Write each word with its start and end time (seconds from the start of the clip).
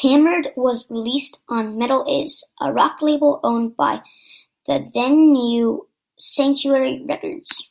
"Hammered" 0.00 0.50
was 0.56 0.90
released 0.90 1.40
on 1.46 1.76
Metal-Is, 1.76 2.42
a 2.58 2.72
rock 2.72 3.02
label 3.02 3.38
owned 3.44 3.76
by 3.76 4.00
the 4.66 4.90
then-new 4.94 5.86
Sanctuary 6.18 7.02
Records. 7.04 7.70